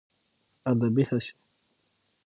ادبي 0.69 1.03
هڅې 1.09 1.31